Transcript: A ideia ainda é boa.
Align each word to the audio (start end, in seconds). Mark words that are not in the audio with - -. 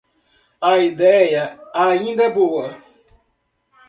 A 0.59 0.79
ideia 0.79 1.59
ainda 1.75 2.23
é 2.23 2.29
boa. 2.31 2.75